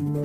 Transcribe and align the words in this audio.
Hola, 0.00 0.16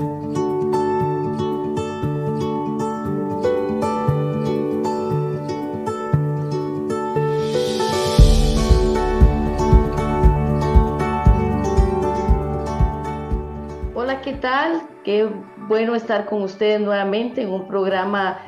¿qué 14.22 14.32
tal? 14.40 14.82
Qué 15.04 15.30
bueno 15.68 15.96
estar 15.96 16.26
con 16.26 16.44
ustedes 16.44 16.80
nuevamente 16.80 17.42
en 17.42 17.50
un 17.50 17.68
programa 17.68 18.40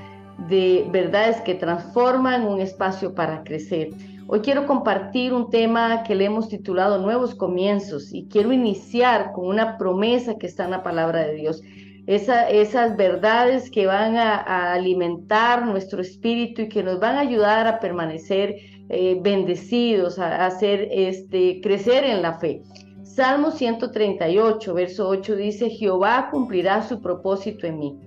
de 0.48 0.88
verdades 0.92 1.42
que 1.42 1.56
transforman 1.56 2.48
un 2.48 2.62
espacio 2.62 3.14
para 3.14 3.44
crecer. 3.44 3.90
Hoy 4.30 4.42
quiero 4.42 4.68
compartir 4.68 5.34
un 5.34 5.50
tema 5.50 6.04
que 6.04 6.14
le 6.14 6.26
hemos 6.26 6.50
titulado 6.50 6.98
Nuevos 6.98 7.34
Comienzos 7.34 8.14
y 8.14 8.28
quiero 8.28 8.52
iniciar 8.52 9.32
con 9.32 9.48
una 9.48 9.78
promesa 9.78 10.36
que 10.38 10.48
está 10.48 10.66
en 10.66 10.72
la 10.72 10.84
palabra 10.84 11.26
de 11.26 11.36
Dios. 11.36 11.62
esas 12.08 12.98
verdades 12.98 13.72
que 13.72 13.86
van 13.86 14.18
a, 14.18 14.74
alimentar 14.74 15.66
nuestro 15.66 16.02
espíritu 16.02 16.64
y 16.64 16.68
que 16.68 16.84
nos 16.84 17.00
van 17.00 17.16
a 17.16 17.22
ayudar 17.22 17.68
a 17.68 17.80
permanecer 17.80 18.58
eh, 18.90 19.18
bendecidos, 19.22 20.20
a, 20.20 20.46
hacer 20.46 20.90
este, 20.92 21.62
crecer 21.62 22.04
en 22.04 22.22
la 22.22 22.34
fe. 22.34 22.64
Salmo 23.04 23.52
138, 23.52 24.74
verso 24.74 25.08
8 25.08 25.36
dice, 25.38 25.70
Jehová 25.70 26.28
cumplirá 26.32 26.82
su 26.82 27.02
propósito 27.02 27.66
en 27.66 27.80
mí. 27.80 28.07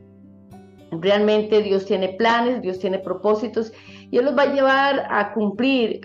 Realmente 0.93 1.63
Dios 1.63 1.87
tiene 1.87 2.11
planes, 2.11 2.63
Dios 2.63 2.79
tiene 2.81 2.99
propósitos 2.99 3.73
y 4.11 4.19
Él 4.19 4.25
los 4.25 4.37
va 4.37 4.43
a 4.43 4.53
llevar 4.53 5.07
a 5.09 5.33
cumplir 5.33 6.01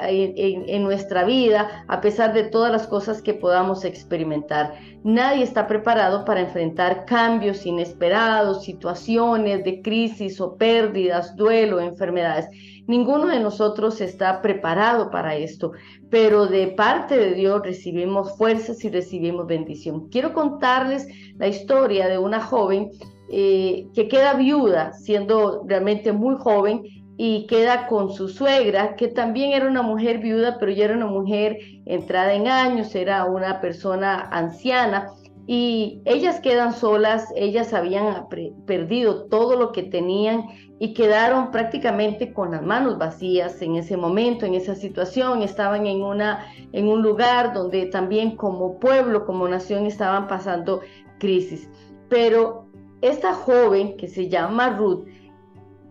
en, 0.00 0.82
nuestra 0.82 1.24
vida 1.24 1.84
a 1.86 2.00
pesar 2.00 2.32
de 2.32 2.44
todas 2.44 2.72
las 2.72 2.88
cosas 2.88 3.22
que 3.22 3.34
podamos 3.34 3.84
experimentar. 3.84 4.74
Nadie 5.04 5.44
está 5.44 5.68
preparado 5.68 6.24
para 6.24 6.40
enfrentar 6.40 7.04
cambios 7.04 7.64
inesperados, 7.66 8.64
situaciones 8.64 9.62
de 9.62 9.80
crisis 9.80 10.40
o 10.40 10.56
pérdidas, 10.56 11.36
duelo, 11.36 11.80
enfermedades. 11.80 12.48
Ninguno 12.88 13.26
de 13.26 13.40
nosotros 13.40 14.00
está 14.00 14.42
preparado 14.42 15.10
para 15.10 15.36
esto, 15.36 15.72
pero 16.10 16.46
de 16.46 16.68
parte 16.68 17.16
de 17.16 17.34
Dios 17.34 17.62
recibimos 17.62 18.36
fuerzas 18.36 18.84
y 18.84 18.90
recibimos 18.90 19.46
bendición. 19.46 20.08
Quiero 20.08 20.32
contarles 20.32 21.06
la 21.36 21.48
historia 21.48 22.08
de 22.08 22.18
una 22.18 22.40
joven 22.40 22.90
eh, 23.30 23.88
que 23.94 24.08
queda 24.08 24.34
viuda 24.34 24.92
siendo 24.92 25.64
realmente 25.66 26.12
muy 26.12 26.36
joven 26.36 26.82
y 27.18 27.46
queda 27.46 27.86
con 27.86 28.12
su 28.12 28.28
suegra, 28.28 28.96
que 28.96 29.08
también 29.08 29.52
era 29.52 29.66
una 29.66 29.82
mujer 29.82 30.18
viuda, 30.18 30.58
pero 30.58 30.70
ya 30.72 30.84
era 30.84 30.94
una 30.94 31.06
mujer 31.06 31.58
entrada 31.86 32.34
en 32.34 32.46
años, 32.46 32.94
era 32.94 33.24
una 33.24 33.60
persona 33.60 34.28
anciana, 34.30 35.08
y 35.46 36.02
ellas 36.04 36.40
quedan 36.40 36.72
solas, 36.72 37.32
ellas 37.36 37.72
habían 37.72 38.26
perdido 38.66 39.26
todo 39.26 39.56
lo 39.56 39.70
que 39.70 39.84
tenían 39.84 40.46
y 40.80 40.92
quedaron 40.92 41.52
prácticamente 41.52 42.32
con 42.32 42.50
las 42.50 42.62
manos 42.62 42.98
vacías 42.98 43.62
en 43.62 43.76
ese 43.76 43.96
momento, 43.96 44.44
en 44.44 44.54
esa 44.54 44.74
situación, 44.74 45.42
estaban 45.42 45.86
en, 45.86 46.02
una, 46.02 46.46
en 46.72 46.88
un 46.88 47.00
lugar 47.00 47.54
donde 47.54 47.86
también 47.86 48.36
como 48.36 48.80
pueblo, 48.80 49.24
como 49.24 49.46
nación, 49.46 49.86
estaban 49.86 50.26
pasando 50.26 50.80
crisis. 51.20 51.68
Pero 52.08 52.65
esta 53.02 53.34
joven 53.34 53.96
que 53.96 54.08
se 54.08 54.28
llama 54.28 54.70
Ruth, 54.70 55.06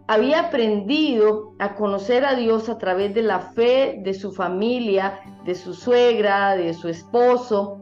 había 0.07 0.39
aprendido 0.41 1.55
a 1.57 1.75
conocer 1.75 2.25
a 2.25 2.35
Dios 2.35 2.69
a 2.69 2.77
través 2.77 3.13
de 3.15 3.23
la 3.23 3.39
fe 3.39 3.99
de 4.03 4.13
su 4.13 4.31
familia, 4.31 5.19
de 5.45 5.55
su 5.55 5.73
suegra, 5.73 6.55
de 6.55 6.73
su 6.73 6.89
esposo. 6.89 7.81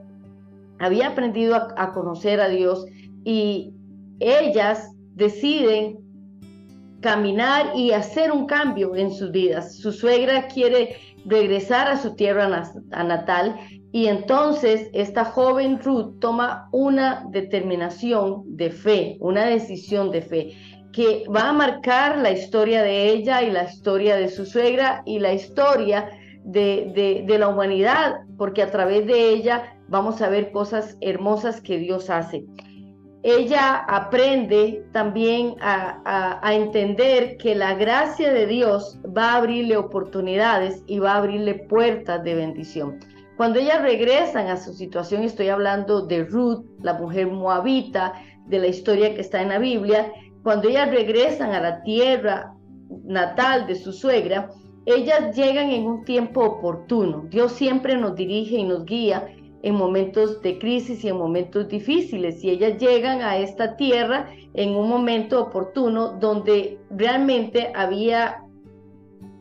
Había 0.79 1.09
aprendido 1.09 1.55
a, 1.55 1.91
conocer 1.91 2.39
a 2.39 2.47
Dios 2.47 2.85
y 3.25 3.73
ellas 4.19 4.91
deciden 5.15 5.99
caminar 7.01 7.75
y 7.75 7.91
hacer 7.91 8.31
un 8.31 8.45
cambio 8.45 8.95
en 8.95 9.11
sus 9.11 9.31
vidas. 9.31 9.77
Su 9.77 9.91
suegra 9.91 10.47
quiere 10.47 10.95
regresar 11.25 11.89
a 11.89 11.97
su 11.97 12.15
tierra 12.15 12.47
natal 12.89 13.59
y 13.93 14.07
entonces 14.07 14.89
esta 14.91 15.23
joven 15.23 15.79
Ruth 15.79 16.19
toma 16.19 16.67
una 16.71 17.27
determinación 17.29 18.41
de 18.47 18.71
fe, 18.71 19.17
una 19.19 19.45
decisión 19.45 20.09
de 20.09 20.23
fe 20.23 20.57
que 20.91 21.23
va 21.33 21.49
a 21.49 21.53
marcar 21.53 22.17
la 22.17 22.31
historia 22.31 22.81
de 22.81 23.09
ella 23.09 23.43
y 23.43 23.51
la 23.51 23.65
historia 23.65 24.15
de 24.15 24.29
su 24.29 24.47
suegra 24.47 25.03
y 25.05 25.19
la 25.19 25.33
historia 25.33 26.09
de, 26.43 27.23
la 27.37 27.47
humanidad, 27.47 28.15
porque 28.35 28.63
a 28.63 28.71
través 28.71 29.05
de 29.05 29.29
ella 29.29 29.77
vamos 29.87 30.23
a 30.23 30.29
ver 30.29 30.51
cosas 30.51 30.97
hermosas 30.99 31.61
que 31.61 31.77
Dios 31.77 32.09
hace. 32.09 32.45
Ella 33.21 33.85
aprende 33.87 34.83
también 34.91 35.53
a, 35.61 36.41
entender 36.51 37.37
que 37.37 37.53
la 37.53 37.75
gracia 37.75 38.33
de 38.33 38.47
Dios 38.47 38.99
va 39.15 39.33
a 39.33 39.37
abrirle 39.37 39.77
oportunidades 39.77 40.83
y 40.87 40.97
va 40.97 41.13
a 41.13 41.17
abrirle 41.17 41.53
puertas 41.53 42.23
de 42.23 42.33
bendición. 42.33 43.12
Cuando 43.37 43.59
ellas 43.59 43.81
regresan 43.81 44.47
a 44.47 44.57
su 44.57 44.73
situación, 44.73 45.23
estoy 45.23 45.49
hablando 45.49 46.05
de 46.05 46.23
Ruth, 46.23 46.65
la 46.81 46.93
mujer 46.93 47.27
moabita, 47.27 48.13
de 48.47 48.59
la 48.59 48.67
historia 48.67 49.13
que 49.15 49.21
está 49.21 49.41
en 49.41 49.49
la 49.49 49.59
Biblia, 49.59 50.11
cuando 50.43 50.69
ellas 50.69 50.89
regresan 50.89 51.51
a 51.53 51.61
la 51.61 51.81
tierra 51.83 52.53
natal 53.05 53.65
de 53.67 53.75
su 53.75 53.93
suegra, 53.93 54.49
ellas 54.85 55.35
llegan 55.35 55.71
en 55.71 55.85
un 55.85 56.03
tiempo 56.03 56.41
oportuno. 56.41 57.25
Dios 57.29 57.53
siempre 57.53 57.95
nos 57.95 58.15
dirige 58.15 58.57
y 58.57 58.63
nos 58.63 58.85
guía 58.85 59.25
en 59.61 59.75
momentos 59.75 60.41
de 60.41 60.59
crisis 60.59 61.03
y 61.05 61.07
en 61.07 61.17
momentos 61.17 61.69
difíciles. 61.69 62.43
Y 62.43 62.49
ellas 62.49 62.77
llegan 62.77 63.21
a 63.21 63.37
esta 63.37 63.77
tierra 63.77 64.29
en 64.53 64.75
un 64.75 64.89
momento 64.89 65.41
oportuno 65.41 66.09
donde 66.19 66.77
realmente 66.89 67.71
había 67.73 68.43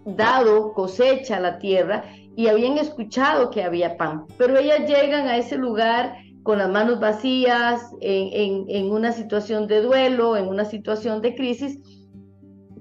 dado 0.05 0.73
cosecha 0.73 1.37
a 1.37 1.41
la 1.41 1.59
tierra 1.59 2.05
y 2.37 2.47
habían 2.47 2.79
escuchado 2.79 3.51
que 3.51 3.63
había 3.63 3.97
pan. 3.97 4.25
Pero 4.39 4.59
ellas 4.59 4.89
llegan 4.89 5.27
a 5.27 5.37
ese 5.37 5.57
lugar 5.57 6.17
con 6.43 6.59
las 6.59 6.71
manos 6.71 6.99
vacías, 6.99 7.83
en, 8.01 8.91
una 8.91 9.13
situación 9.13 9.67
de 9.67 9.83
duelo, 9.83 10.37
en 10.37 10.49
una 10.49 10.65
situación 10.65 11.23
de 11.23 11.35
crisis, 11.35 11.79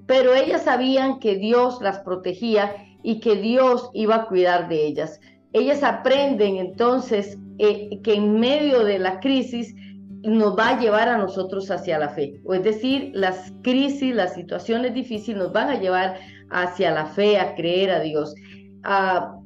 pero 0.06 0.34
ellas 0.34 0.62
sabían 0.62 1.20
que 1.20 1.36
Dios 1.36 1.80
las 1.80 2.00
protegía 2.00 2.74
y 3.02 3.20
que 3.20 3.36
Dios 3.36 3.90
iba 3.94 4.16
a 4.16 4.26
cuidar 4.26 4.68
de 4.68 4.84
ellas. 4.86 5.20
Ellas 5.52 5.82
aprenden 5.82 6.56
entonces 6.56 7.38
eh, 7.58 8.00
que 8.02 8.14
en 8.14 8.40
medio 8.40 8.84
de 8.84 8.98
la 8.98 9.20
crisis 9.20 9.74
nos 10.22 10.56
va 10.56 10.70
a 10.70 10.80
llevar 10.80 11.08
a 11.08 11.18
nosotros 11.18 11.70
hacia 11.70 11.98
la 11.98 12.08
fe. 12.08 12.40
O 12.44 12.54
es 12.54 12.62
decir, 12.62 13.10
las 13.14 13.52
crisis, 13.62 14.14
las 14.14 14.34
situaciones 14.34 14.94
difíciles 14.94 15.42
nos 15.42 15.52
van 15.52 15.68
a 15.68 15.80
llevar 15.80 16.16
hacia 16.50 16.90
la 16.90 17.06
fe, 17.06 17.38
a 17.38 17.54
creer 17.54 17.90
a 17.90 18.00
Dios. 18.00 18.34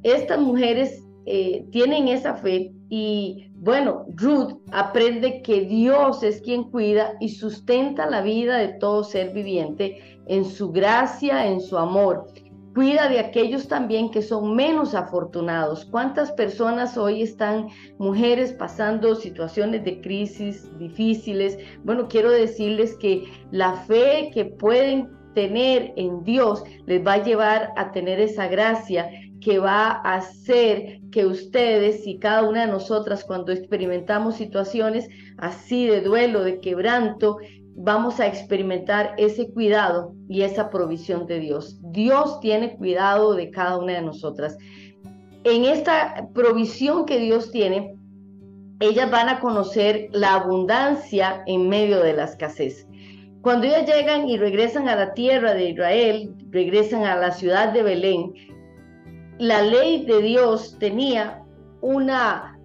Estas 0.03 0.39
mujeres 0.39 1.07
eh, 1.25 1.65
tienen 1.71 2.07
esa 2.07 2.35
fe 2.35 2.71
y 2.89 3.47
bueno, 3.55 4.05
Ruth 4.15 4.61
aprende 4.71 5.41
que 5.41 5.61
Dios 5.61 6.23
es 6.23 6.41
quien 6.41 6.65
cuida 6.65 7.13
y 7.19 7.29
sustenta 7.29 8.09
la 8.09 8.21
vida 8.21 8.57
de 8.57 8.69
todo 8.69 9.03
ser 9.03 9.33
viviente 9.33 10.21
en 10.27 10.45
su 10.45 10.71
gracia, 10.71 11.47
en 11.47 11.59
su 11.59 11.77
amor. 11.77 12.27
Cuida 12.73 13.09
de 13.09 13.19
aquellos 13.19 13.67
también 13.67 14.11
que 14.11 14.21
son 14.21 14.55
menos 14.55 14.93
afortunados. 14.93 15.85
¿Cuántas 15.85 16.31
personas 16.31 16.95
hoy 16.95 17.23
están, 17.23 17.67
mujeres, 17.97 18.53
pasando 18.53 19.15
situaciones 19.15 19.83
de 19.83 19.99
crisis 19.99 20.69
difíciles? 20.77 21.57
Bueno, 21.83 22.07
quiero 22.07 22.29
decirles 22.29 22.95
que 22.99 23.25
la 23.51 23.73
fe 23.73 24.29
que 24.31 24.45
pueden 24.45 25.09
tener 25.33 25.93
en 25.97 26.23
Dios 26.23 26.63
les 26.85 27.05
va 27.05 27.13
a 27.13 27.23
llevar 27.23 27.71
a 27.75 27.91
tener 27.91 28.19
esa 28.19 28.47
gracia 28.47 29.09
que 29.41 29.59
va 29.59 29.89
a 29.91 30.15
hacer 30.15 30.99
que 31.11 31.25
ustedes 31.25 32.05
y 32.07 32.17
cada 32.17 32.47
una 32.47 32.65
de 32.65 32.71
nosotras 32.71 33.23
cuando 33.23 33.51
experimentamos 33.51 34.35
situaciones 34.35 35.09
así 35.37 35.87
de 35.87 36.01
duelo, 36.01 36.43
de 36.43 36.59
quebranto, 36.59 37.37
vamos 37.75 38.19
a 38.19 38.27
experimentar 38.27 39.13
ese 39.17 39.51
cuidado 39.51 40.13
y 40.27 40.41
esa 40.41 40.69
provisión 40.69 41.27
de 41.27 41.39
Dios. 41.39 41.79
Dios 41.91 42.39
tiene 42.39 42.75
cuidado 42.75 43.35
de 43.35 43.51
cada 43.51 43.77
una 43.77 43.93
de 43.93 44.01
nosotras. 44.01 44.57
En 45.43 45.65
esta 45.65 46.27
provisión 46.33 47.05
que 47.05 47.19
Dios 47.19 47.51
tiene, 47.51 47.95
ellas 48.79 49.09
van 49.09 49.29
a 49.29 49.39
conocer 49.39 50.09
la 50.11 50.33
abundancia 50.33 51.43
en 51.45 51.69
medio 51.69 52.01
de 52.01 52.13
la 52.13 52.25
escasez. 52.25 52.87
Cuando 53.41 53.67
ellas 53.67 53.87
llegan 53.87 54.27
y 54.27 54.37
regresan 54.37 54.89
a 54.89 54.95
la 54.95 55.13
tierra 55.13 55.53
de 55.53 55.69
Israel, 55.69 56.33
regresan 56.49 57.05
a 57.05 57.15
la 57.15 57.31
ciudad 57.31 57.71
de 57.71 57.83
Belén, 57.83 58.33
la 59.39 59.61
ley 59.61 60.05
de 60.05 60.21
Dios 60.21 60.77
tenía 60.79 61.43
una, 61.81 62.59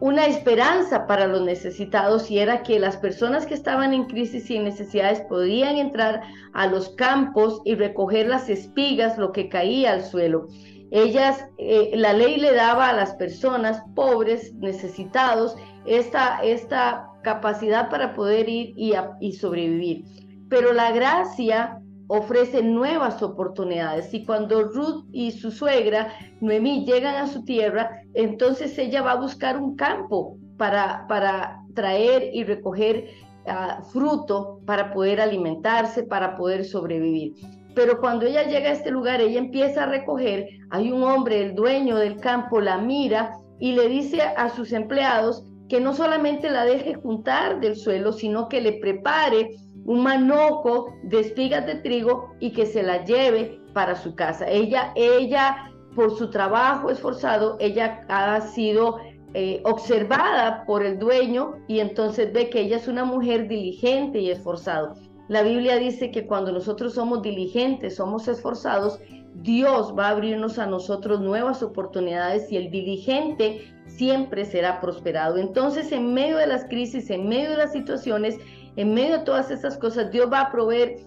una 0.00 0.26
esperanza 0.26 1.06
para 1.06 1.26
los 1.26 1.42
necesitados 1.42 2.30
y 2.30 2.38
era 2.38 2.62
que 2.62 2.78
las 2.78 2.96
personas 2.96 3.46
que 3.46 3.54
estaban 3.54 3.92
en 3.92 4.04
crisis 4.04 4.48
y 4.50 4.56
en 4.56 4.64
necesidades 4.64 5.20
podían 5.22 5.76
entrar 5.76 6.22
a 6.52 6.66
los 6.66 6.90
campos 6.90 7.60
y 7.64 7.74
recoger 7.74 8.28
las 8.28 8.48
espigas, 8.48 9.18
lo 9.18 9.32
que 9.32 9.48
caía 9.48 9.92
al 9.92 10.04
suelo. 10.04 10.46
Ellas, 10.92 11.44
eh, 11.58 11.90
la 11.94 12.12
ley 12.12 12.36
le 12.36 12.54
daba 12.54 12.90
a 12.90 12.92
las 12.92 13.14
personas 13.14 13.82
pobres, 13.96 14.54
necesitados, 14.54 15.56
esta, 15.84 16.38
esta 16.44 17.08
capacidad 17.24 17.90
para 17.90 18.14
poder 18.14 18.48
ir 18.48 18.72
y, 18.76 18.94
y 19.20 19.32
sobrevivir. 19.32 20.04
Pero 20.48 20.72
la 20.72 20.92
gracia 20.92 21.80
ofrece 22.08 22.62
nuevas 22.62 23.22
oportunidades. 23.22 24.12
Y 24.14 24.24
cuando 24.24 24.62
Ruth 24.64 25.06
y 25.12 25.32
su 25.32 25.50
suegra, 25.50 26.12
Noemí, 26.40 26.84
llegan 26.84 27.16
a 27.16 27.26
su 27.26 27.44
tierra, 27.44 28.02
entonces 28.14 28.76
ella 28.78 29.02
va 29.02 29.12
a 29.12 29.20
buscar 29.20 29.60
un 29.60 29.76
campo 29.76 30.36
para, 30.56 31.06
para 31.08 31.60
traer 31.74 32.30
y 32.32 32.44
recoger 32.44 33.08
ah, 33.46 33.82
fruto 33.92 34.60
para 34.66 34.92
poder 34.92 35.20
alimentarse, 35.20 36.02
para 36.04 36.36
poder 36.36 36.64
sobrevivir. 36.64 37.34
Pero 37.74 38.00
cuando 38.00 38.24
ella 38.24 38.44
llega 38.44 38.70
a 38.70 38.72
este 38.72 38.90
lugar, 38.90 39.20
ella 39.20 39.38
empieza 39.38 39.82
a 39.82 39.86
recoger, 39.86 40.48
hay 40.70 40.90
un 40.90 41.02
hombre, 41.02 41.42
el 41.42 41.54
dueño 41.54 41.96
del 41.96 42.16
campo, 42.16 42.60
la 42.60 42.78
mira 42.78 43.32
y 43.58 43.72
le 43.72 43.88
dice 43.88 44.22
a 44.22 44.48
sus 44.48 44.72
empleados 44.72 45.44
que 45.68 45.80
no 45.80 45.92
solamente 45.92 46.48
la 46.48 46.64
deje 46.64 46.94
juntar 46.94 47.60
del 47.60 47.76
suelo, 47.76 48.12
sino 48.12 48.48
que 48.48 48.60
le 48.60 48.74
prepare 48.74 49.50
un 49.86 50.02
manoco 50.02 50.94
de 51.04 51.20
espigas 51.20 51.66
de 51.66 51.76
trigo 51.76 52.34
y 52.40 52.52
que 52.52 52.66
se 52.66 52.82
la 52.82 53.04
lleve 53.04 53.60
para 53.72 53.94
su 53.94 54.14
casa. 54.14 54.48
Ella, 54.48 54.92
ella, 54.96 55.70
por 55.94 56.16
su 56.16 56.28
trabajo 56.30 56.90
esforzado, 56.90 57.56
ella 57.60 58.04
ha 58.08 58.40
sido 58.40 58.98
eh, 59.34 59.60
observada 59.64 60.64
por 60.66 60.84
el 60.84 60.98
dueño 60.98 61.56
y 61.68 61.80
entonces 61.80 62.32
ve 62.32 62.50
que 62.50 62.62
ella 62.62 62.76
es 62.76 62.88
una 62.88 63.04
mujer 63.04 63.48
diligente 63.48 64.18
y 64.20 64.30
esforzada. 64.30 64.94
La 65.28 65.42
Biblia 65.42 65.76
dice 65.76 66.10
que 66.10 66.26
cuando 66.26 66.52
nosotros 66.52 66.94
somos 66.94 67.22
diligentes, 67.22 67.96
somos 67.96 68.28
esforzados, 68.28 69.00
Dios 69.42 69.94
va 69.96 70.06
a 70.06 70.10
abrirnos 70.10 70.58
a 70.58 70.66
nosotros 70.66 71.20
nuevas 71.20 71.62
oportunidades 71.62 72.50
y 72.50 72.56
el 72.56 72.70
diligente 72.70 73.74
siempre 73.86 74.44
será 74.44 74.80
prosperado. 74.80 75.36
Entonces, 75.36 75.92
en 75.92 76.14
medio 76.14 76.38
de 76.38 76.46
las 76.46 76.64
crisis, 76.64 77.10
en 77.10 77.28
medio 77.28 77.50
de 77.50 77.56
las 77.58 77.72
situaciones, 77.72 78.38
en 78.76 78.94
medio 78.94 79.18
de 79.18 79.24
todas 79.24 79.50
esas 79.50 79.76
cosas, 79.78 80.10
Dios 80.10 80.30
va 80.32 80.40
a 80.42 80.52
proveer 80.52 80.98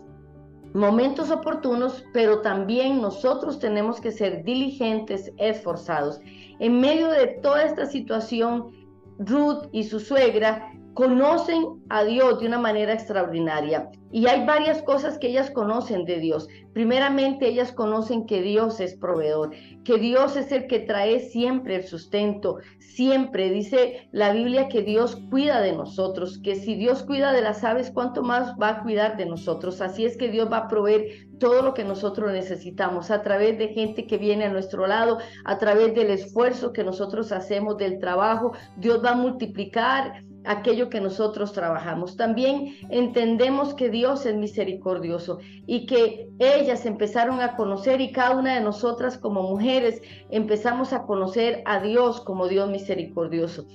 momentos 0.73 1.31
oportunos, 1.31 2.03
pero 2.13 2.41
también 2.41 3.01
nosotros 3.01 3.59
tenemos 3.59 3.99
que 3.99 4.11
ser 4.11 4.43
diligentes, 4.43 5.31
esforzados. 5.37 6.19
En 6.59 6.79
medio 6.79 7.09
de 7.09 7.27
toda 7.41 7.63
esta 7.63 7.85
situación, 7.85 8.71
Ruth 9.19 9.67
y 9.71 9.83
su 9.83 9.99
suegra 9.99 10.73
conocen 10.99 11.81
a 11.87 12.03
Dios 12.03 12.41
de 12.41 12.47
una 12.47 12.59
manera 12.59 12.91
extraordinaria. 12.91 13.89
Y 14.11 14.27
hay 14.27 14.45
varias 14.45 14.81
cosas 14.81 15.17
que 15.17 15.29
ellas 15.29 15.49
conocen 15.49 16.03
de 16.03 16.19
Dios. 16.19 16.49
Primeramente, 16.73 17.47
ellas 17.47 17.71
conocen 17.71 18.25
que 18.25 18.41
Dios 18.41 18.81
es 18.81 18.95
proveedor, 18.95 19.51
que 19.85 19.97
Dios 19.97 20.35
es 20.35 20.51
el 20.51 20.67
que 20.67 20.79
trae 20.79 21.21
siempre 21.21 21.77
el 21.77 21.83
sustento, 21.83 22.57
siempre. 22.79 23.49
Dice 23.49 24.09
la 24.11 24.33
Biblia 24.33 24.67
que 24.67 24.81
Dios 24.81 25.15
cuida 25.29 25.61
de 25.61 25.71
nosotros, 25.71 26.37
que 26.43 26.55
si 26.55 26.75
Dios 26.75 27.03
cuida 27.03 27.31
de 27.31 27.43
las 27.43 27.63
aves, 27.63 27.91
¿cuánto 27.91 28.21
más 28.21 28.55
va 28.61 28.69
a 28.69 28.83
cuidar 28.83 29.15
de 29.15 29.25
nosotros? 29.25 29.79
Así 29.79 30.03
es 30.03 30.17
que 30.17 30.27
Dios 30.27 30.51
va 30.51 30.57
a 30.57 30.67
proveer 30.67 31.28
todo 31.39 31.61
lo 31.61 31.73
que 31.73 31.83
nosotros 31.83 32.31
necesitamos 32.31 33.11
a 33.11 33.21
través 33.21 33.57
de 33.57 33.69
gente 33.69 34.05
que 34.05 34.17
viene 34.17 34.45
a 34.45 34.49
nuestro 34.49 34.85
lado, 34.87 35.17
a 35.45 35.57
través 35.57 35.95
del 35.95 36.11
esfuerzo 36.11 36.73
que 36.73 36.83
nosotros 36.83 37.31
hacemos, 37.31 37.77
del 37.77 37.99
trabajo. 37.99 38.51
Dios 38.77 39.03
va 39.03 39.11
a 39.11 39.15
multiplicar 39.15 40.23
aquello 40.45 40.89
que 40.89 41.01
nosotros 41.01 41.53
trabajamos. 41.53 42.15
También 42.15 42.75
entendemos 42.89 43.73
que 43.73 43.89
Dios 43.89 44.25
es 44.25 44.35
misericordioso 44.35 45.39
y 45.65 45.85
que 45.85 46.29
ellas 46.39 46.85
empezaron 46.85 47.41
a 47.41 47.55
conocer 47.55 48.01
y 48.01 48.11
cada 48.11 48.37
una 48.37 48.55
de 48.55 48.61
nosotras 48.61 49.17
como 49.17 49.43
mujeres 49.43 50.01
empezamos 50.29 50.93
a 50.93 51.03
conocer 51.03 51.61
a 51.65 51.79
Dios 51.79 52.21
como 52.21 52.47
Dios 52.47 52.69
misericordioso. 52.69 53.65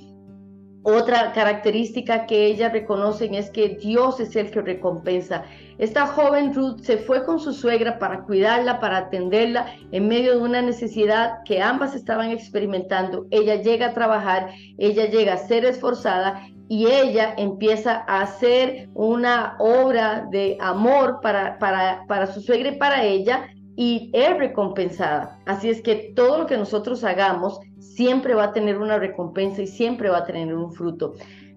Otra 0.87 1.33
característica 1.33 2.27
que 2.27 2.45
ellas 2.45 2.71
reconocen 2.71 3.35
es 3.35 3.49
que 3.49 3.71
Dios 3.71 4.21
es 4.21 4.37
el 4.37 4.51
que 4.51 4.61
recompensa. 4.61 5.45
Esta 5.79 6.07
joven 6.07 6.53
Ruth 6.53 6.83
se 6.83 6.99
fue 6.99 7.25
con 7.25 7.41
su 7.41 7.55
suegra 7.55 7.99
para 7.99 8.21
cuidarla, 8.25 8.81
para 8.81 8.99
atenderla 8.99 9.75
en 9.93 10.09
medio 10.09 10.33
de 10.33 10.43
una 10.43 10.61
necesidad 10.61 11.39
que 11.47 11.63
ambas 11.63 11.95
estaban 11.95 12.31
experimentando. 12.31 13.27
Ella 13.31 13.63
llega 13.63 13.87
a 13.87 13.95
trabajar, 13.95 14.51
ella 14.77 15.07
llega 15.07 15.33
a 15.33 15.39
ser 15.39 15.65
esforzada 15.65 16.47
y 16.69 16.87
ella 16.87 17.35
empieza 17.39 18.05
a 18.07 18.21
hacer 18.21 18.91
una 18.93 19.57
obra 19.61 20.29
de 20.31 20.59
amor 20.61 21.21
para, 21.23 21.59
para, 21.59 22.05
para 22.07 22.27
su 22.27 22.43
suegra 22.43 22.69
y 22.69 22.77
para 22.77 23.05
ella 23.05 23.49
y 23.77 24.11
es 24.13 24.37
recompensada. 24.39 25.41
Así 25.47 25.69
es 25.69 25.83
que 25.83 26.13
todo 26.15 26.39
lo 26.39 26.47
que 26.47 26.57
nosotros 26.57 27.05
hagamos 27.05 27.61
siempre 27.79 28.35
va 28.35 28.45
a 28.45 28.53
tener 28.53 28.79
una 28.79 28.99
recompensa 28.99 29.63
y 29.63 29.67
siempre 29.67 30.09
va 30.09 30.19
a 30.19 30.25
tener 30.25 30.55
un 30.55 30.73
fruto. 30.73 31.15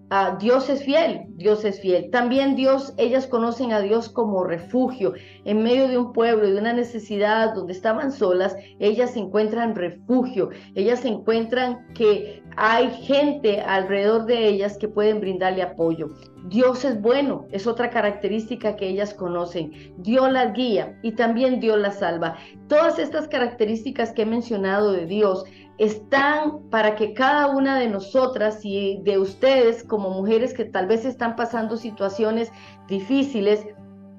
Ah, 0.09 0.37
Dios 0.39 0.69
es 0.69 0.85
fiel, 0.85 1.25
Dios 1.35 1.65
es 1.65 1.81
fiel. 1.81 2.09
También 2.11 2.55
Dios, 2.55 2.93
ellas 2.97 3.27
conocen 3.27 3.73
a 3.73 3.81
Dios 3.81 4.07
como 4.07 4.45
refugio. 4.45 5.13
En 5.43 5.63
medio 5.63 5.89
de 5.89 5.97
un 5.97 6.13
pueblo, 6.13 6.47
de 6.47 6.57
una 6.57 6.71
necesidad 6.71 7.53
donde 7.53 7.73
estaban 7.73 8.13
solas, 8.13 8.55
ellas 8.79 9.17
encuentran 9.17 9.75
refugio. 9.75 10.49
Ellas 10.75 11.03
encuentran 11.03 11.93
que 11.93 12.41
hay 12.55 12.89
gente 13.03 13.59
alrededor 13.59 14.25
de 14.25 14.47
ellas 14.47 14.77
que 14.77 14.87
pueden 14.87 15.19
brindarle 15.19 15.61
apoyo. 15.61 16.11
Dios 16.45 16.85
es 16.85 17.01
bueno, 17.01 17.45
es 17.51 17.67
otra 17.67 17.89
característica 17.89 18.77
que 18.77 18.87
ellas 18.87 19.13
conocen. 19.13 19.93
Dios 19.97 20.31
las 20.31 20.53
guía 20.53 20.97
y 21.03 21.11
también 21.11 21.59
Dios 21.59 21.77
las 21.77 21.99
salva. 21.99 22.37
Todas 22.69 22.97
estas 22.97 23.27
características 23.27 24.13
que 24.13 24.21
he 24.21 24.25
mencionado 24.25 24.93
de 24.93 25.05
Dios 25.05 25.43
están 25.77 26.69
para 26.69 26.95
que 26.95 27.13
cada 27.13 27.47
una 27.47 27.79
de 27.79 27.87
nosotras 27.87 28.59
y 28.63 28.99
de 29.03 29.19
ustedes 29.19 29.83
como 29.83 30.09
mujeres 30.09 30.53
que 30.53 30.65
tal 30.65 30.87
vez 30.87 31.05
están 31.05 31.35
pasando 31.35 31.77
situaciones 31.77 32.51
difíciles, 32.87 33.65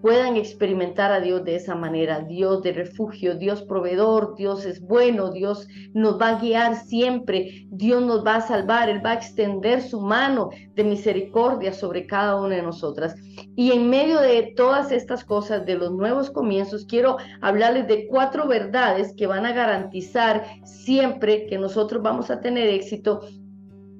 puedan 0.00 0.36
experimentar 0.36 1.10
a 1.10 1.20
Dios 1.20 1.44
de 1.44 1.56
esa 1.56 1.74
manera, 1.74 2.20
Dios 2.20 2.62
de 2.62 2.72
refugio, 2.72 3.34
Dios 3.36 3.62
proveedor, 3.62 4.34
Dios 4.36 4.64
es 4.64 4.80
bueno, 4.80 5.30
Dios 5.30 5.66
nos 5.92 6.20
va 6.20 6.30
a 6.30 6.40
guiar 6.40 6.76
siempre, 6.76 7.66
Dios 7.70 8.02
nos 8.02 8.24
va 8.24 8.36
a 8.36 8.40
salvar, 8.40 8.88
Él 8.88 9.04
va 9.04 9.12
a 9.12 9.14
extender 9.14 9.82
su 9.82 10.00
mano 10.00 10.50
de 10.74 10.84
misericordia 10.84 11.72
sobre 11.72 12.06
cada 12.06 12.40
una 12.40 12.56
de 12.56 12.62
nosotras. 12.62 13.14
Y 13.56 13.72
en 13.72 13.90
medio 13.90 14.20
de 14.20 14.54
todas 14.56 14.92
estas 14.92 15.24
cosas, 15.24 15.66
de 15.66 15.76
los 15.76 15.92
nuevos 15.92 16.30
comienzos, 16.30 16.84
quiero 16.84 17.16
hablarles 17.40 17.86
de 17.88 18.06
cuatro 18.08 18.46
verdades 18.46 19.14
que 19.16 19.26
van 19.26 19.46
a 19.46 19.52
garantizar 19.52 20.44
siempre 20.64 21.46
que 21.46 21.58
nosotros 21.58 22.02
vamos 22.02 22.30
a 22.30 22.40
tener 22.40 22.68
éxito 22.68 23.20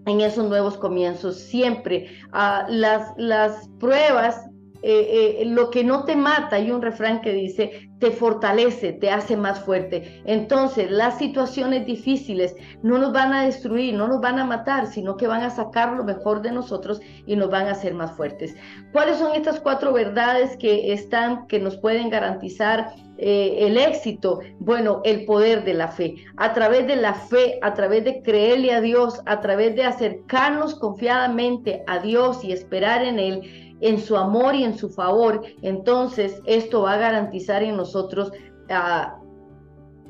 en 0.07 0.21
esos 0.21 0.49
nuevos 0.49 0.77
comienzos. 0.77 1.37
Siempre 1.37 2.09
uh, 2.33 2.71
las, 2.71 3.13
las 3.17 3.69
pruebas 3.79 4.48
eh, 4.83 5.39
eh, 5.41 5.45
lo 5.47 5.71
que 5.71 5.83
no 5.83 6.05
te 6.05 6.15
mata, 6.15 6.57
hay 6.57 6.71
un 6.71 6.83
refrán 6.83 7.21
que 7.21 7.33
dice, 7.33 7.91
te 7.99 8.13
fortalece, 8.13 8.93
te 8.93 9.11
hace 9.11 9.37
más 9.37 9.61
fuerte. 9.61 10.23
Entonces, 10.25 10.91
las 10.91 11.19
situaciones 11.19 11.85
difíciles 11.85 12.55
no 12.83 12.99
nos 12.99 13.13
van 13.13 13.33
a 13.33 13.45
destruir, 13.45 13.95
no 13.95 14.07
nos 14.07 14.21
van 14.21 14.39
a 14.39 14.45
matar, 14.45 14.87
sino 14.87 15.17
que 15.17 15.27
van 15.27 15.43
a 15.43 15.51
sacar 15.51 15.97
lo 15.97 16.05
mejor 16.05 16.43
de 16.43 16.53
nosotros 16.53 17.01
y 17.27 17.35
nos 17.35 17.51
van 17.51 17.67
a 17.67 17.73
hacer 17.73 17.95
más 17.95 18.13
fuertes. 18.13 18.55
¿Cuáles 18.93 19.19
son 19.19 19.35
estas 19.35 19.59
cuatro 19.61 19.93
verdades 19.93 20.57
que 20.57 20.93
están, 20.93 21.47
que 21.49 21.59
nos 21.59 21.77
pueden 21.77 22.09
garantizar 22.09 22.93
eh, 23.19 23.57
el 23.61 23.77
éxito? 23.77 24.41
Bueno, 24.61 25.01
el 25.05 25.25
poder 25.25 25.65
de 25.65 25.75
la 25.75 25.89
fe. 25.89 26.15
A 26.37 26.53
través 26.53 26.87
de 26.87 26.97
la 26.97 27.15
fe, 27.15 27.59
a 27.63 27.75
través 27.75 28.05
de 28.05 28.23
creerle 28.23 28.73
a 28.73 28.81
Dios, 28.81 29.21
a 29.27 29.41
través 29.41 29.75
de 29.75 29.85
acercarnos 29.85 30.77
confiadamente 30.77 31.83
a 31.89 31.99
Dios 31.99 32.45
y 32.45 32.53
esperar 32.53 33.03
en 33.03 33.19
Él, 33.19 33.68
en 33.81 34.01
su 34.01 34.17
amor 34.17 34.55
y 34.55 34.65
en 34.65 34.77
su 34.77 34.89
favor, 34.89 35.43
entonces 35.63 36.41
esto 36.47 36.83
va 36.83 36.95
a 36.95 36.99
garantizar 36.99 37.63
en 37.63 37.77
nosotros 37.77 38.33
ah, 38.71 39.19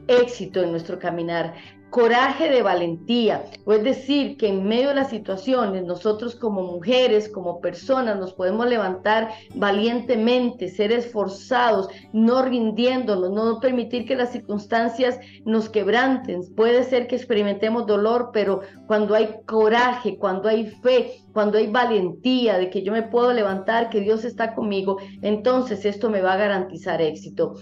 éxito 0.07 0.63
en 0.63 0.71
nuestro 0.71 0.99
caminar 0.99 1.55
coraje 1.91 2.51
de 2.51 2.63
valentía, 2.63 3.45
o 3.65 3.73
es 3.73 3.83
decir, 3.83 4.37
que 4.37 4.49
en 4.49 4.65
medio 4.65 4.89
de 4.89 4.97
las 4.97 5.11
situaciones 5.11 5.85
nosotros 5.85 6.35
como 6.35 6.63
mujeres, 6.63 7.29
como 7.29 7.61
personas, 7.61 8.19
nos 8.19 8.35
podemos 8.35 8.67
levantar 8.69 9.31
valientemente, 9.55 10.69
ser 10.69 10.93
esforzados, 10.93 11.89
no 12.13 12.43
rindiéndonos, 12.43 13.31
no 13.31 13.61
permitir 13.61 14.07
que 14.07 14.17
las 14.17 14.33
circunstancias 14.33 15.19
nos 15.45 15.69
quebranten. 15.69 16.43
Puede 16.55 16.85
ser 16.85 17.07
que 17.07 17.17
experimentemos 17.17 17.87
dolor, 17.87 18.31
pero 18.33 18.61
cuando 18.87 19.15
hay 19.15 19.37
coraje, 19.47 20.19
cuando 20.19 20.49
hay 20.49 20.67
fe, 20.67 21.23
cuando 21.33 21.59
hay 21.59 21.69
valentía 21.69 22.59
de 22.59 22.69
que 22.69 22.83
yo 22.83 22.93
me 22.93 23.03
puedo 23.03 23.33
levantar, 23.33 23.89
que 23.89 24.01
Dios 24.01 24.25
está 24.25 24.55
conmigo, 24.55 24.99
entonces 25.23 25.85
esto 25.85 26.11
me 26.11 26.21
va 26.21 26.35
a 26.35 26.39
garantizar 26.39 27.01
éxito 27.01 27.55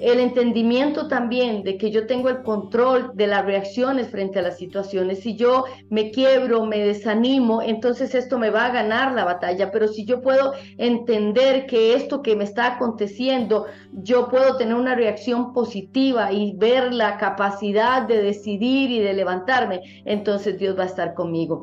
el 0.00 0.18
entendimiento 0.18 1.08
también 1.08 1.62
de 1.62 1.78
que 1.78 1.90
yo 1.90 2.06
tengo 2.06 2.28
el 2.28 2.42
control 2.42 3.12
de 3.14 3.26
las 3.26 3.44
reacciones 3.44 4.08
frente 4.08 4.38
a 4.38 4.42
las 4.42 4.58
situaciones. 4.58 5.20
Si 5.20 5.36
yo 5.36 5.64
me 5.88 6.10
quiebro, 6.10 6.66
me 6.66 6.78
desanimo, 6.78 7.62
entonces 7.62 8.14
esto 8.14 8.38
me 8.38 8.50
va 8.50 8.66
a 8.66 8.72
ganar 8.72 9.12
la 9.12 9.24
batalla. 9.24 9.70
Pero 9.70 9.88
si 9.88 10.04
yo 10.04 10.20
puedo 10.20 10.52
entender 10.78 11.66
que 11.66 11.94
esto 11.94 12.22
que 12.22 12.36
me 12.36 12.44
está 12.44 12.74
aconteciendo, 12.74 13.66
yo 13.92 14.28
puedo 14.28 14.56
tener 14.56 14.74
una 14.74 14.94
reacción 14.94 15.52
positiva 15.52 16.32
y 16.32 16.54
ver 16.56 16.92
la 16.92 17.16
capacidad 17.16 18.02
de 18.02 18.20
decidir 18.20 18.90
y 18.90 19.00
de 19.00 19.14
levantarme, 19.14 19.80
entonces 20.04 20.58
Dios 20.58 20.76
va 20.78 20.84
a 20.84 20.86
estar 20.86 21.14
conmigo. 21.14 21.62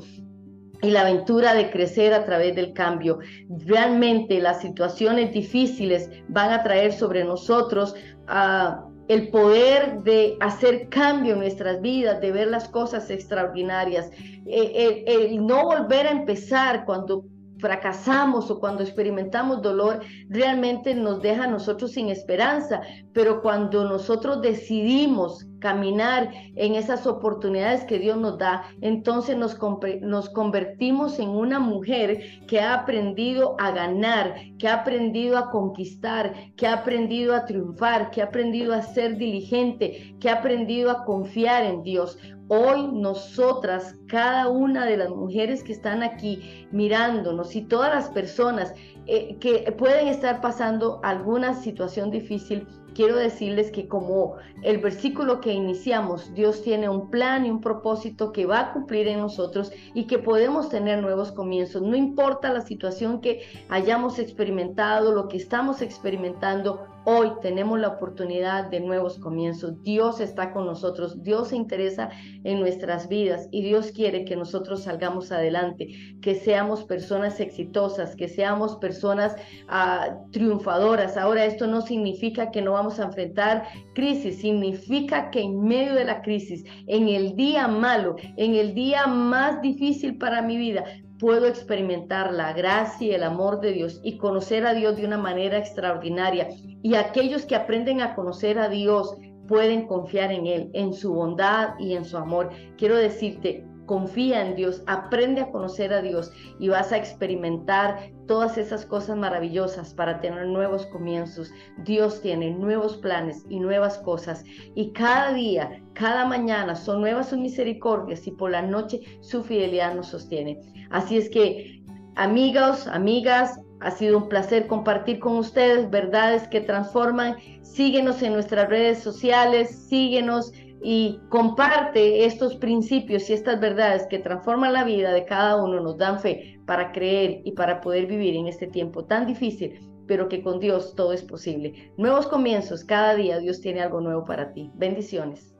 Y 0.81 0.91
la 0.91 1.01
aventura 1.01 1.53
de 1.53 1.69
crecer 1.69 2.13
a 2.13 2.25
través 2.25 2.55
del 2.55 2.73
cambio. 2.73 3.19
Realmente 3.65 4.39
las 4.39 4.61
situaciones 4.61 5.33
difíciles 5.33 6.09
van 6.27 6.51
a 6.51 6.63
traer 6.63 6.93
sobre 6.93 7.23
nosotros 7.23 7.95
uh, 8.27 8.89
el 9.07 9.29
poder 9.29 10.01
de 10.03 10.37
hacer 10.39 10.87
cambio 10.89 11.33
en 11.33 11.39
nuestras 11.39 11.81
vidas, 11.81 12.21
de 12.21 12.31
ver 12.31 12.47
las 12.47 12.69
cosas 12.69 13.09
extraordinarias, 13.09 14.09
eh, 14.45 15.03
el, 15.05 15.33
el 15.33 15.45
no 15.45 15.65
volver 15.65 16.07
a 16.07 16.11
empezar 16.11 16.85
cuando 16.85 17.25
fracasamos 17.59 18.49
o 18.49 18.59
cuando 18.59 18.83
experimentamos 18.83 19.61
dolor, 19.61 19.99
realmente 20.29 20.95
nos 20.95 21.21
deja 21.21 21.43
a 21.43 21.47
nosotros 21.47 21.91
sin 21.91 22.09
esperanza. 22.09 22.81
Pero 23.13 23.41
cuando 23.41 23.85
nosotros 23.87 24.41
decidimos 24.41 25.45
caminar 25.61 26.29
en 26.55 26.75
esas 26.75 27.07
oportunidades 27.07 27.85
que 27.85 27.99
Dios 27.99 28.17
nos 28.17 28.37
da, 28.37 28.63
entonces 28.81 29.37
nos, 29.37 29.57
nos 30.01 30.29
convertimos 30.29 31.19
en 31.19 31.29
una 31.29 31.59
mujer 31.59 32.41
que 32.47 32.59
ha 32.59 32.73
aprendido 32.73 33.55
a 33.59 33.71
ganar, 33.71 34.35
que 34.59 34.67
ha 34.67 34.81
aprendido 34.81 35.37
a 35.37 35.49
conquistar, 35.49 36.33
que 36.57 36.67
ha 36.67 36.73
aprendido 36.73 37.33
a 37.33 37.45
triunfar, 37.45 38.11
que 38.11 38.21
ha 38.21 38.25
aprendido 38.25 38.73
a 38.73 38.81
ser 38.81 39.15
diligente, 39.15 40.17
que 40.19 40.29
ha 40.29 40.39
aprendido 40.39 40.91
a 40.91 41.05
confiar 41.05 41.63
en 41.63 41.83
Dios. 41.83 42.17
Hoy 42.53 42.87
nosotras, 42.91 43.95
cada 44.09 44.49
una 44.49 44.85
de 44.85 44.97
las 44.97 45.09
mujeres 45.09 45.63
que 45.63 45.71
están 45.71 46.03
aquí 46.03 46.67
mirándonos 46.71 47.55
y 47.55 47.61
todas 47.61 47.93
las 47.93 48.09
personas 48.09 48.73
eh, 49.07 49.37
que 49.39 49.71
pueden 49.71 50.07
estar 50.09 50.41
pasando 50.41 50.99
alguna 51.01 51.53
situación 51.53 52.11
difícil, 52.11 52.67
quiero 52.93 53.15
decirles 53.15 53.71
que 53.71 53.87
como 53.87 54.35
el 54.63 54.77
versículo 54.79 55.41
que 55.41 55.53
iniciamos, 55.53 56.33
Dios 56.33 56.61
tiene 56.61 56.89
un 56.89 57.09
plan 57.09 57.45
y 57.45 57.49
un 57.49 57.61
propósito 57.61 58.31
que 58.31 58.45
va 58.45 58.59
a 58.59 58.73
cumplir 58.73 59.07
en 59.07 59.19
nosotros 59.19 59.71
y 59.93 60.05
que 60.05 60.19
podemos 60.19 60.69
tener 60.69 61.01
nuevos 61.01 61.31
comienzos. 61.31 61.81
No 61.81 61.95
importa 61.95 62.53
la 62.53 62.61
situación 62.61 63.21
que 63.21 63.41
hayamos 63.69 64.19
experimentado, 64.19 65.13
lo 65.13 65.27
que 65.27 65.37
estamos 65.37 65.81
experimentando, 65.81 66.87
Hoy 67.03 67.31
tenemos 67.41 67.79
la 67.79 67.87
oportunidad 67.87 68.69
de 68.69 68.79
nuevos 68.79 69.17
comienzos. 69.17 69.81
Dios 69.81 70.19
está 70.19 70.53
con 70.53 70.67
nosotros, 70.67 71.23
Dios 71.23 71.47
se 71.47 71.55
interesa 71.55 72.11
en 72.43 72.59
nuestras 72.59 73.09
vidas 73.09 73.47
y 73.51 73.63
Dios 73.63 73.91
quiere 73.91 74.23
que 74.23 74.35
nosotros 74.35 74.83
salgamos 74.83 75.31
adelante, 75.31 75.87
que 76.21 76.35
seamos 76.35 76.83
personas 76.83 77.39
exitosas, 77.39 78.15
que 78.15 78.27
seamos 78.27 78.75
personas 78.75 79.35
ah, 79.67 80.15
triunfadoras. 80.31 81.17
Ahora 81.17 81.45
esto 81.45 81.65
no 81.65 81.81
significa 81.81 82.51
que 82.51 82.61
no 82.61 82.73
vamos 82.73 82.99
a 82.99 83.05
enfrentar 83.05 83.63
crisis, 83.95 84.39
significa 84.39 85.31
que 85.31 85.41
en 85.41 85.63
medio 85.63 85.95
de 85.95 86.05
la 86.05 86.21
crisis, 86.21 86.63
en 86.85 87.09
el 87.09 87.35
día 87.35 87.67
malo, 87.67 88.15
en 88.37 88.53
el 88.53 88.75
día 88.75 89.07
más 89.07 89.59
difícil 89.63 90.19
para 90.19 90.43
mi 90.43 90.55
vida, 90.55 90.83
puedo 91.21 91.45
experimentar 91.45 92.33
la 92.33 92.51
gracia 92.51 93.07
y 93.07 93.11
el 93.11 93.21
amor 93.21 93.61
de 93.61 93.73
Dios 93.73 94.01
y 94.03 94.17
conocer 94.17 94.65
a 94.65 94.73
Dios 94.73 94.97
de 94.97 95.05
una 95.05 95.19
manera 95.19 95.59
extraordinaria. 95.59 96.47
Y 96.81 96.95
aquellos 96.95 97.45
que 97.45 97.55
aprenden 97.55 98.01
a 98.01 98.15
conocer 98.15 98.57
a 98.57 98.69
Dios 98.69 99.15
pueden 99.47 99.85
confiar 99.85 100.31
en 100.31 100.47
Él, 100.47 100.71
en 100.73 100.93
su 100.95 101.13
bondad 101.13 101.75
y 101.77 101.93
en 101.93 102.05
su 102.05 102.17
amor. 102.17 102.49
Quiero 102.75 102.97
decirte, 102.97 103.63
confía 103.91 104.47
en 104.47 104.55
Dios, 104.55 104.83
aprende 104.87 105.41
a 105.41 105.51
conocer 105.51 105.91
a 105.91 106.01
Dios 106.01 106.31
y 106.59 106.69
vas 106.69 106.93
a 106.93 106.97
experimentar 106.97 108.09
todas 108.25 108.57
esas 108.57 108.85
cosas 108.85 109.17
maravillosas 109.17 109.93
para 109.93 110.21
tener 110.21 110.47
nuevos 110.47 110.85
comienzos. 110.85 111.51
Dios 111.83 112.21
tiene 112.21 112.51
nuevos 112.51 112.95
planes 112.95 113.43
y 113.49 113.59
nuevas 113.59 113.97
cosas 113.97 114.45
y 114.75 114.93
cada 114.93 115.33
día, 115.33 115.83
cada 115.91 116.25
mañana 116.25 116.73
son 116.77 117.01
nuevas 117.01 117.27
sus 117.27 117.39
misericordias 117.39 118.25
y 118.27 118.31
por 118.31 118.51
la 118.51 118.61
noche 118.61 119.01
su 119.19 119.43
fidelidad 119.43 119.93
nos 119.93 120.07
sostiene. 120.07 120.61
Así 120.89 121.17
es 121.17 121.29
que, 121.29 121.83
amigos, 122.15 122.87
amigas, 122.87 123.59
ha 123.81 123.91
sido 123.91 124.19
un 124.19 124.29
placer 124.29 124.67
compartir 124.67 125.19
con 125.19 125.35
ustedes 125.35 125.89
verdades 125.89 126.47
que 126.47 126.61
transforman. 126.61 127.35
Síguenos 127.61 128.21
en 128.21 128.31
nuestras 128.33 128.69
redes 128.69 128.99
sociales, 128.99 129.87
síguenos 129.89 130.53
y 130.83 131.19
comparte 131.29 132.25
estos 132.25 132.55
principios 132.55 133.29
y 133.29 133.33
estas 133.33 133.59
verdades 133.59 134.07
que 134.07 134.19
transforman 134.19 134.73
la 134.73 134.83
vida 134.83 135.13
de 135.13 135.25
cada 135.25 135.61
uno, 135.61 135.79
nos 135.79 135.97
dan 135.97 136.19
fe 136.19 136.59
para 136.65 136.91
creer 136.91 137.41
y 137.45 137.51
para 137.51 137.81
poder 137.81 138.07
vivir 138.07 138.35
en 138.35 138.47
este 138.47 138.67
tiempo 138.67 139.05
tan 139.05 139.27
difícil, 139.27 139.79
pero 140.07 140.27
que 140.27 140.41
con 140.41 140.59
Dios 140.59 140.95
todo 140.95 141.13
es 141.13 141.23
posible. 141.23 141.91
Nuevos 141.97 142.27
comienzos, 142.27 142.83
cada 142.83 143.15
día 143.15 143.39
Dios 143.39 143.61
tiene 143.61 143.81
algo 143.81 144.01
nuevo 144.01 144.25
para 144.25 144.53
ti. 144.53 144.71
Bendiciones. 144.75 145.53